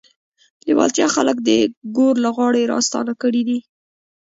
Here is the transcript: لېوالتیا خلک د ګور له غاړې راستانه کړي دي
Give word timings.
لېوالتیا 0.65 1.07
خلک 1.15 1.37
د 1.41 1.49
ګور 1.95 2.15
له 2.25 2.29
غاړې 2.37 2.63
راستانه 2.73 3.13
کړي 3.21 3.41
دي 3.47 3.59